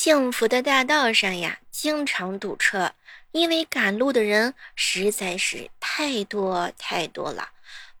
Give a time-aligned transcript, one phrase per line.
[0.00, 2.92] 幸福的大道上呀，经常堵车，
[3.32, 7.48] 因为赶路的人实在是太多太多了。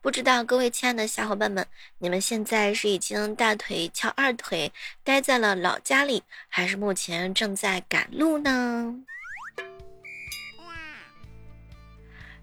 [0.00, 1.66] 不知道各位亲爱的小伙伴们，
[1.98, 4.72] 你们现在是已经大腿翘二腿，
[5.02, 8.94] 待在了老家里，还是目前正在赶路呢？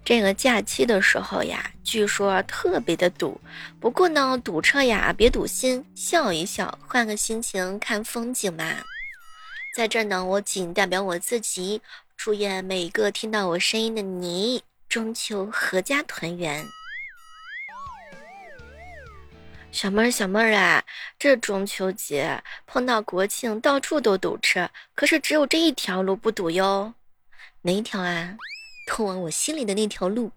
[0.04, 3.40] 这个假期的时候呀，据说特别的堵。
[3.80, 8.84] 不过呢，堵车呀，别堵心，笑一笑，换个心情看风景嘛。
[9.76, 11.82] 在这呢，我仅代表我自己，
[12.16, 16.64] 祝愿每一个听到我声音的你，中秋阖家团圆。
[19.70, 20.82] 小妹儿，小妹儿啊，
[21.18, 26.94] 这中秋节碰到国庆，到处都堵车，可是只有这一条路不堵哟。
[27.60, 28.34] 哪一条啊？
[28.86, 30.32] 通往我心里的那条路，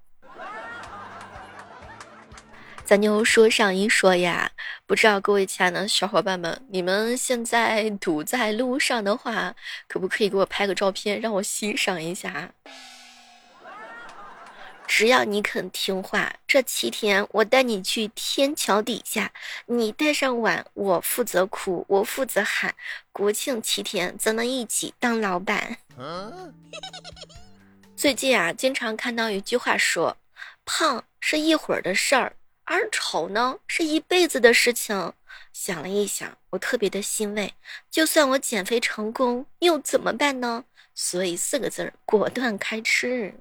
[2.90, 4.52] 咱就说上一说呀。
[4.88, 9.54] 不知道各位亲爱的小伙伴们，你们现在堵在路上的话，
[9.88, 12.50] 可不可以给我拍个照片，让我欣赏一下？
[14.88, 19.32] 只要你肯听话，这七天我带你去天桥底下，
[19.68, 22.74] 你带上碗，我负责哭，我负责喊。
[23.12, 25.78] 国庆七天，咱们一起当老板。
[27.96, 30.18] 最近啊，经常看到一句话说
[30.66, 32.34] ：“胖是一会儿的事儿，
[32.70, 35.14] 而丑呢是一辈子的事情。”
[35.52, 37.56] 想了一想，我特别的欣慰。
[37.90, 40.64] 就算我减肥成功，又怎么办呢？
[40.94, 43.34] 所以四个字儿：果断开吃。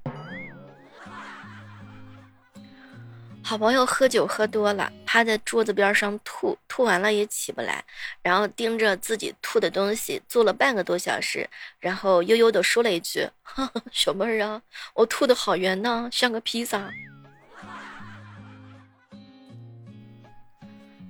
[3.45, 7.85] 好朋友喝酒喝多了，趴在桌子边上吐，吐完了也起不来，
[8.23, 14.61] 然后盯着自己吐的东西坐了半个多小时，然后悠悠的说了一句：“呵呵小妹儿啊，
[14.95, 16.91] 我吐的好圆呢，像个披萨。”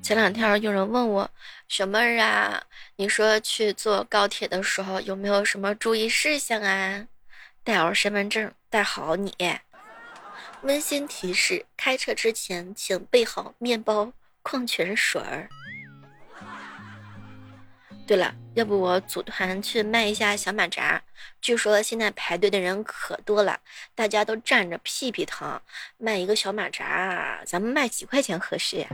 [0.09, 1.31] 前两天有人问我
[1.69, 2.63] ：“小妹儿啊，
[2.97, 7.07] 你说去坐高铁的时候有没有什么注意事项啊？
[7.63, 9.35] 带好身份证，带好你。”
[10.65, 14.11] 温馨提示：开车之前请备好面包、
[14.41, 15.47] 矿泉水儿。
[18.07, 21.03] 对了，要不我组团去卖一下小马扎？
[21.43, 23.61] 据说现在排队的人可多了，
[23.95, 25.61] 大家都站着屁屁疼。
[25.99, 28.89] 卖一个小马扎，咱们卖几块钱合适呀？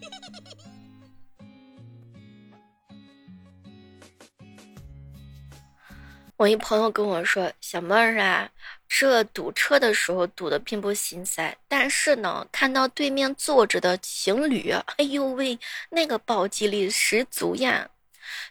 [6.36, 8.50] 我一朋友跟我说：“小妹儿啊。”
[8.92, 15.56] 这堵车的时候堵的并不心塞，但是呢，看到对面坐着的情侣，哎呦喂，
[15.90, 17.88] 那个暴击力十足呀！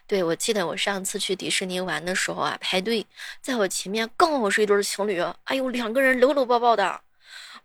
[0.06, 3.06] 对，我记得我上次去迪士尼玩的时候啊，排队，
[3.42, 7.02] 在我前面刚好是一对情侣，哎呦，两个人搂搂抱抱的。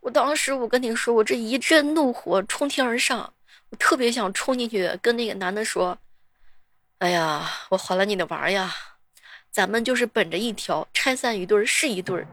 [0.00, 3.32] 我当时我跟你说，我这一阵怒火冲天而上，
[3.70, 5.98] 我特别想冲进去跟那个男的说
[6.98, 8.72] ：“哎呀，我怀了你的娃呀，
[9.50, 12.24] 咱们就是本着一条拆散一对是一对。”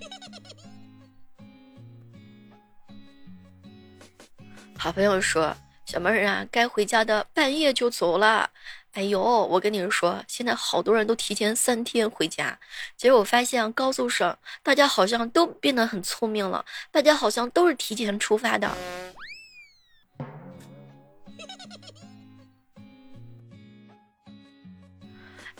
[4.78, 8.48] 好朋友说：“小妹儿啊，该回家的半夜就走了。”
[8.92, 12.58] 哎呦，我跟你说，现在好多人都提前三天回家。
[12.96, 18.76] 结果发现高速上大家好像都变得很聪明了，大家好像都是提前出发的。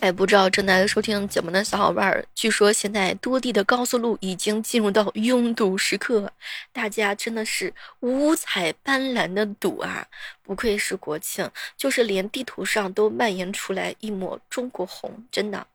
[0.00, 6.32] 哎，不知道正在收听节目的小伙伴儿，据说现在多地的高速路已经进入到拥堵时刻，
[6.72, 10.06] 大家真的是五彩斑斓的堵啊！
[10.42, 15.66] 不愧是国庆，就是连地图上都蔓延出来一抹中国红，真的。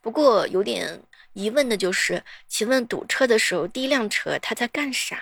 [0.00, 1.00] 不过有点
[1.32, 5.20] 疑问的就是，请问堵车的时候，第一辆车它在干啥？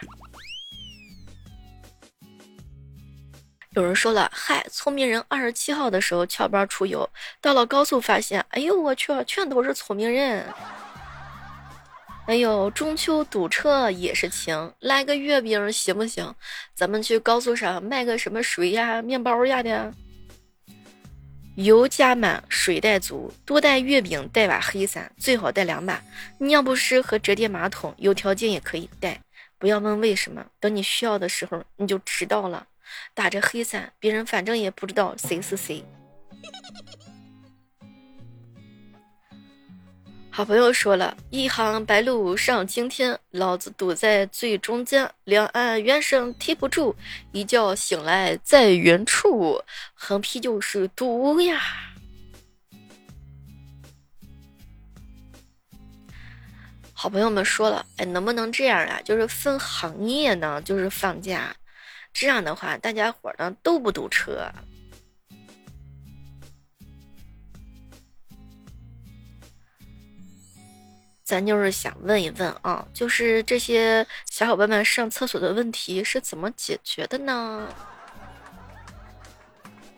[3.72, 7.08] 有人说了，嗨，聪明人二十七号的时候翘班出游，
[7.40, 10.44] 到了高速发现，哎呦我去，全都是聪明人。
[12.26, 16.34] 哎呦，中秋堵车也是情，来个月饼行不行？
[16.74, 19.92] 咱们去高速上卖个什么水呀、面包呀的。
[21.56, 26.02] 油加满，水带足，多带月饼，带把黑伞，最好带两把。
[26.38, 29.20] 尿不湿和折叠马桶，有条件也可以带。
[29.58, 32.66] 不要问为什么，等你需要的时候你就知道了。
[33.14, 35.84] 打着黑伞，别人反正也不知道谁是谁。
[40.30, 46.94] 好朋友说了一行白鹭上青天，老子堵在最中间，两岸猿声啼不住，
[47.32, 49.60] 一觉醒来在原处，
[49.94, 51.60] 横批就是堵呀。
[56.92, 59.00] 好朋友们说了，哎，能不能这样啊？
[59.04, 61.52] 就是分行业呢，就是放假。
[62.12, 64.50] 这样的话大家伙呢都不堵车。
[71.24, 77.68] 咱就是想问一问啊就是这些小伙伴们上厕所的问题是怎么解决的呢？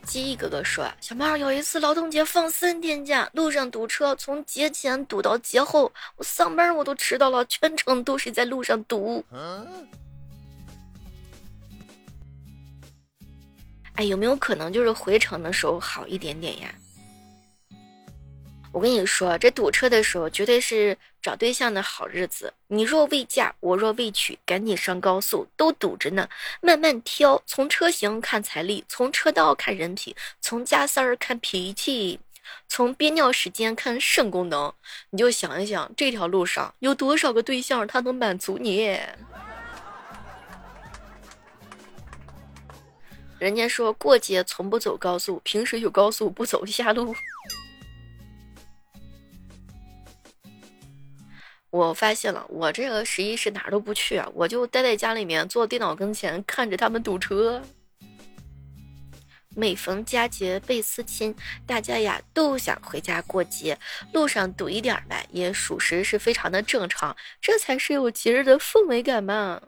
[0.04, 9.24] 鸡哥哥说小猫有一次劳动节放三天假路上堵车从节前堵到节后我上班我都迟到了全程都是在路上堵。
[14.08, 16.74] 有没有可能就是回程的时候好一点点呀？
[18.72, 22.54] 我跟你说，这堵车的时候绝对是找对象的好日子。
[22.68, 26.28] 你若未嫁，我若未娶，赶紧上高速，都堵着呢。
[26.60, 32.20] 慢慢挑，从车型看财力，从车道看人品，从加塞儿看脾气，
[32.68, 34.72] 从憋尿时间看肾功能。
[35.10, 38.96] 你就想一想，这条路上有多少个对象，他能满足你？
[43.40, 47.14] 人家说过节从不走高速，平时有高速不走下路。
[51.70, 57.62] 我发现了，我这个十一是哪儿都不去啊，我就待在家里面，坐电脑跟前看着他们堵车。
[59.56, 61.34] 每逢佳节倍思亲，
[61.66, 63.78] 大家呀都想回家过节，
[64.12, 69.62] 路上堵一点儿吧，也属实是非常的正常，这才是有节日的氛围感嘛。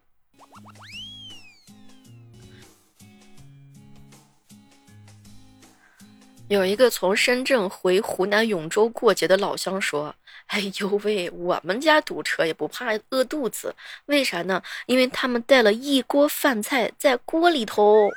[6.53, 10.15] 有一个从深圳回湖南永州过节的老乡说。
[10.49, 13.75] 哎呦喂，我们家堵车也不怕饿肚子，
[14.07, 14.63] 为啥呢？
[14.85, 18.11] 因为他们带了一锅饭菜在锅里头。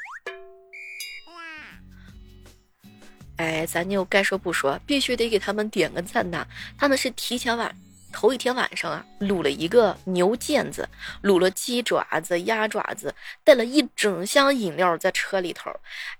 [3.37, 6.45] 哎，咱就该说不说，必须得给他们点个赞呐！
[6.77, 7.73] 他们是提前晚。
[8.15, 10.87] 头一天晚上啊，卤了一个牛腱子，
[11.21, 13.13] 卤了鸡爪子、鸭爪子，
[13.43, 15.69] 带了一整箱饮料在车里头。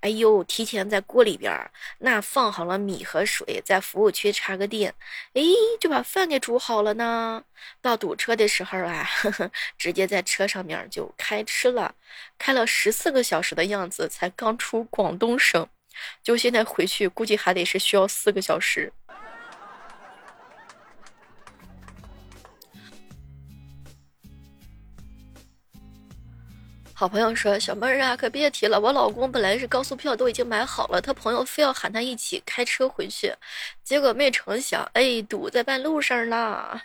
[0.00, 1.50] 哎呦，提前在锅里边
[1.98, 4.94] 那放好了米和水，在服务区插个电，
[5.32, 5.42] 哎，
[5.80, 7.42] 就把饭给煮好了呢。
[7.80, 11.94] 到堵车的时候啊，呵呵，直接在车上面就开吃了，
[12.36, 15.66] 开了十四个小时的样子，才刚出广东省。
[16.22, 18.92] 就现在回去，估计还得是需要四个小时。
[26.98, 33.34] 好朋友说：“小妹儿啊，可别提了，我老公本来是高速票都已经买好了，他朋友非要喊他一起开车回去，
[33.84, 36.80] 结果没成想，哎，堵在半路上了。”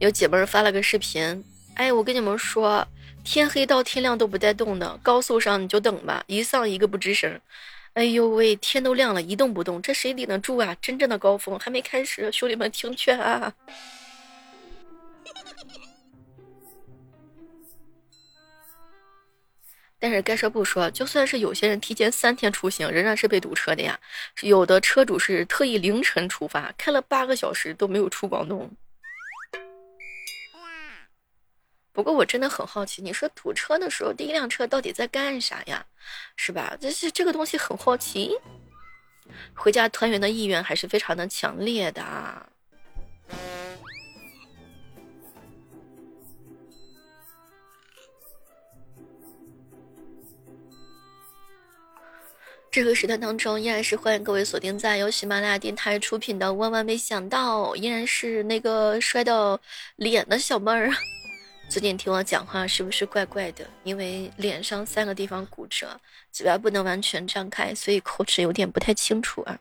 [0.00, 1.44] 有姐妹儿发了个视频，
[1.74, 2.88] 哎，我跟你们说，
[3.22, 7.38] 天黑到天亮都不带动的，高速上你就等吧，一上一个不吱声。
[7.94, 10.76] 哎呦喂，天都亮了，一动不动，这谁顶得住啊？
[10.80, 13.52] 真正的高峰还没开始，兄弟们听劝啊！
[19.98, 23.98] 但是该说不说，就算是有些人提前三天出行，仍然是被堵车的呀。
[24.40, 28.70] 有的车主是特意凌晨出发，开了八个小时都没有出广东。
[32.00, 35.84] 不过我真的很好奇，你说堵车的时候，第一辆车到底在干啥呀？
[36.34, 36.74] 是吧？
[36.80, 38.34] 这是这个东西很好奇。
[39.54, 42.02] 回家团圆的意愿还是非常的强烈的。
[52.70, 59.60] 这个时段当中，依然是欢迎各位锁定在由喜马拉雅电台出品的《万万没想到》，依然是那个摔到
[59.96, 60.90] 脸的小妹儿。
[61.70, 63.64] 最近听我讲话是不是怪怪的？
[63.84, 66.00] 因为脸上三个地方骨折，
[66.32, 69.56] 嘴巴不能完全张开，所以口齿有点不太清楚啊。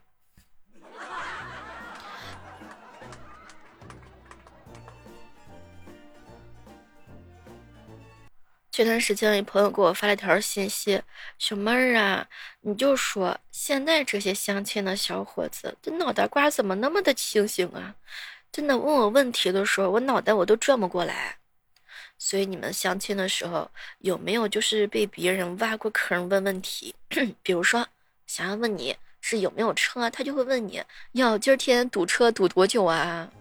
[8.72, 11.00] 这段时间，有朋友给我发了条信息
[11.38, 12.28] ：“小妹儿啊，
[12.62, 17.94] 你就说现在这些相亲的小伙子，这脑袋瓜怎么那么的清醒啊？
[18.51, 21.36] 真的问我问题的时候，我脑袋我都转不过来。”
[22.20, 26.94] 所以你们相亲的时候有没有就是被别人挖过坑问问题？
[27.42, 27.88] 比如说
[28.28, 30.84] 想要问你是有没有车，他就会问你
[31.14, 33.32] 要今儿天堵车堵多久啊？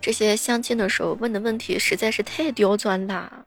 [0.00, 3.44] 这些相亲的时候问的问题实在是太刁钻了。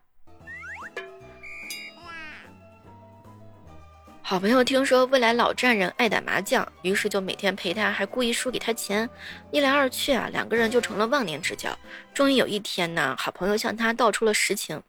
[4.31, 9.09] 好朋友听说未来老丈人爱打麻将，于是就每天陪他，还故意输给他钱。
[9.51, 11.77] 一来二去啊，两个人就成了忘年之交。
[12.13, 14.81] 终于有一天呢，好朋友向他道出了实情：“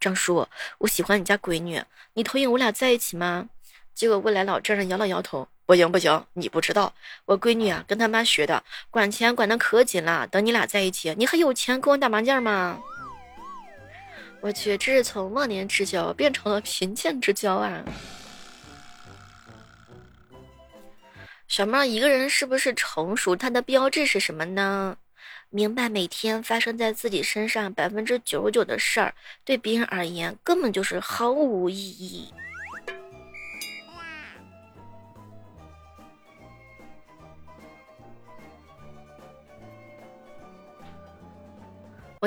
[0.00, 0.48] 张叔，
[0.78, 1.78] 我喜欢你家闺女，
[2.14, 3.50] 你同意我俩在一起吗？”
[3.94, 6.94] 结果未来老丈人摇了摇头：“不行不行，你不知道，
[7.26, 10.26] 我闺女啊跟他妈学的，管钱管得可紧了。
[10.26, 12.80] 等你俩在一起，你还有钱跟我打麻将吗？”
[14.40, 17.84] 我去，这是从忘年之交变成了贫贱之交啊！
[21.48, 23.36] 小妹，一个人是不是成熟？
[23.36, 24.96] 它的标志是什么呢？
[25.48, 32.32] 明白每天发生在自己身上百分之九十九的事儿，对别人而言根本就是毫无意义。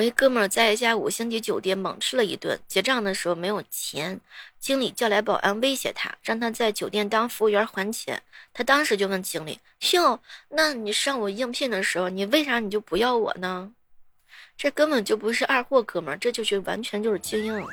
[0.00, 4.18] 我一哥们儿在一家五星级酒店猛吃了一顿，结账的时候没有钱，
[4.58, 8.22] 经理叫来保安威胁他，让他在酒店当服务员还钱。
[8.54, 9.60] 他当时就问经理
[9.92, 13.70] ：“哟，那你上午应聘的时候，你为啥你就不要我呢？”
[14.56, 17.66] 这根本就不是二货哥们儿，这就是完全就是精英。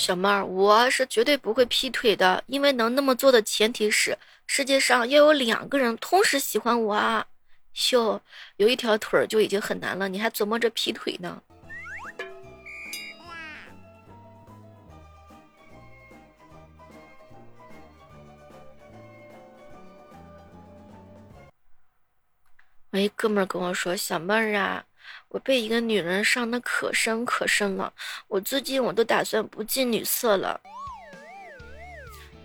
[0.00, 4.16] 小妹儿，我是绝对不会劈腿的，因为能那么做的前提是
[4.46, 7.26] 世界上要有两个人同时喜欢我啊！
[7.74, 8.18] 秀，
[8.56, 11.42] 有一条腿儿就已经很难了，你还琢磨着劈腿呢？
[22.92, 24.82] 我一哥们儿跟我说：“小妹儿啊。”
[25.30, 27.92] 我被一个女人伤的可深可深了，
[28.26, 30.60] 我最近我都打算不近女色了。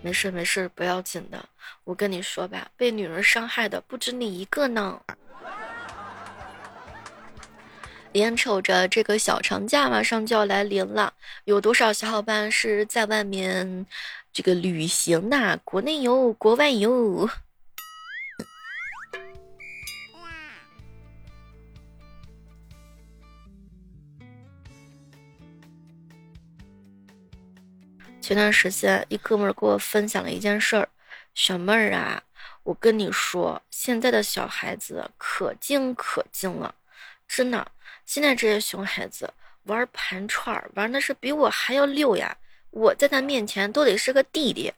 [0.02, 1.44] 没事没事，不要紧的。
[1.82, 5.00] 我跟你说吧，被女人伤害的不止你一个呢。
[8.12, 11.12] 眼瞅着这个小长假马上就要来临了，
[11.44, 13.84] 有多少小伙伴是在外面
[14.32, 15.58] 这个旅行呢？
[15.64, 17.28] 国内游，国外游。
[28.26, 30.88] 前段时间，一哥们儿给我分享了一件事儿，
[31.32, 32.20] 小妹儿啊，
[32.64, 36.74] 我跟你说，现在的小孩子可精可精了，
[37.28, 37.70] 真的，
[38.04, 39.32] 现在这些熊孩子
[39.66, 42.36] 玩盘串玩的是比我还要溜呀，
[42.70, 44.74] 我在他面前都得是个弟弟。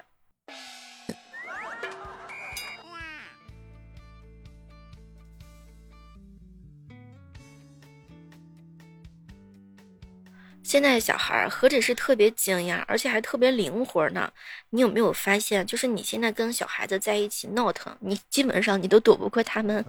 [10.69, 14.31] 现在小孩儿何止是特别精呀，而且还特别灵活呢。
[14.69, 19.83] 你有没有发现，就是你现在跟小孩子在一起闹腾，你基本上你都躲不过他们。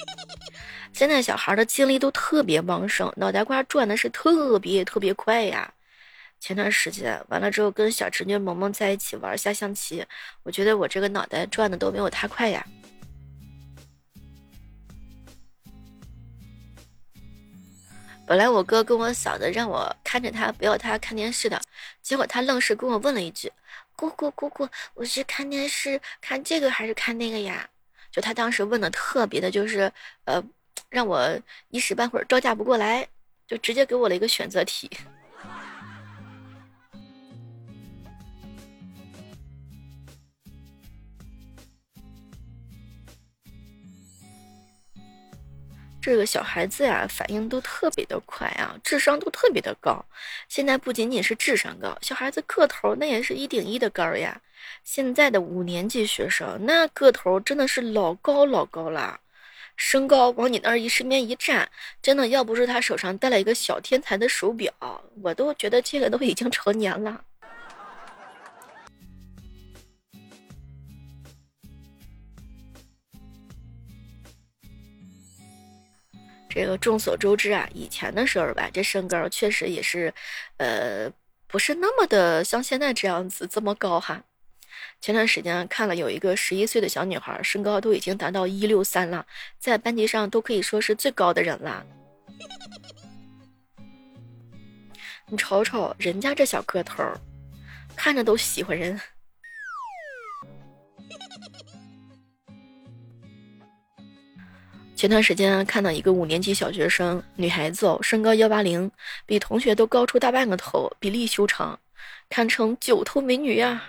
[0.92, 5.72] 现在小孩的精力都特别旺盛，脑袋瓜转的是特别特别快呀。
[6.38, 10.04] 前段时间完了之后，跟小侄女萌萌在一起玩下象棋，
[10.42, 12.62] 我觉得我这个脑袋转的都没有他快呀。
[18.26, 21.60] 本来我哥跟我嫂子让我看着他，不要他看电视的，
[22.00, 23.52] 结果他愣是跟我问了一句
[23.94, 27.68] ：“姑姑姑姑，我是看电视看这个还是看那个呀？”
[28.10, 29.92] 就他当时问的特别的，就是
[30.24, 30.42] 呃，
[30.88, 31.38] 让我
[31.68, 33.06] 一时半会儿招架不过来，
[33.46, 34.88] 就直接给我了一个选择题。
[46.04, 50.04] 这个小孩子呀，反应都特别的快啊，智商都特别的高。
[50.50, 54.38] 现在不仅仅是智商高，小孩子个头那也是一顶一的高呀。
[54.82, 59.18] 现在的五年级学生那个头真的是老高老高了，
[59.78, 61.66] 身高往你那儿一身边一站，
[62.02, 64.70] 真的要不是他手上戴了一个小天才的手表，
[65.22, 67.24] 我都觉得这个都已经成年了。
[76.54, 80.14] 这个众所周知啊，以前的时候吧，这身高确实也是，
[80.58, 81.10] 呃，
[81.48, 84.22] 不是那么的像现在这样子这么高哈。
[85.00, 89.26] 前段时间看了有一个十一岁的小女孩，身高都已经达到一六三了，
[89.58, 91.84] 在班级上都可以说是最高的人了。
[95.26, 97.02] 你瞅瞅人家这小个头，
[97.96, 99.00] 看着都喜欢人。
[105.04, 108.90] 前段时间看到一个五年级小学生，女孩子哦，身高幺八零，
[109.26, 111.78] 比同学都高出大半个头，比例修长，
[112.30, 113.84] 堪称九头美女呀。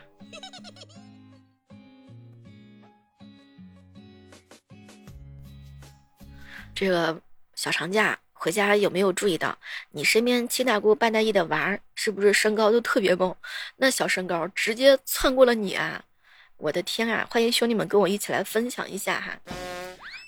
[6.76, 7.18] 这个
[7.56, 9.58] 小长假回家有没有注意到，
[9.92, 13.38] 你身边七大姑八大姨的娃儿是不是身高都特别高？
[13.78, 16.04] 那小身高直接窜过了你啊！
[16.58, 17.26] 我的天啊！
[17.32, 19.40] 欢迎兄弟们跟我一起来分享一下哈。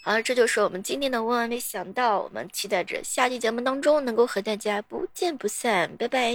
[0.07, 2.21] 好，这就是我们今天的万万没想到。
[2.21, 6.33] 我们期待着下期节目当中能够和大家不见不散，拜拜。